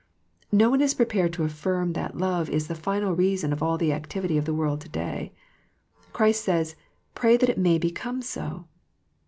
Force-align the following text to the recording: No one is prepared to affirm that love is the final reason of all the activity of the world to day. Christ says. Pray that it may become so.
No 0.51 0.71
one 0.71 0.81
is 0.81 0.95
prepared 0.95 1.31
to 1.33 1.43
affirm 1.43 1.93
that 1.93 2.17
love 2.17 2.49
is 2.49 2.65
the 2.65 2.73
final 2.73 3.13
reason 3.13 3.53
of 3.53 3.61
all 3.61 3.77
the 3.77 3.93
activity 3.93 4.35
of 4.35 4.45
the 4.45 4.53
world 4.55 4.81
to 4.81 4.89
day. 4.89 5.31
Christ 6.11 6.43
says. 6.43 6.75
Pray 7.13 7.37
that 7.37 7.49
it 7.49 7.59
may 7.59 7.77
become 7.77 8.23
so. 8.23 8.65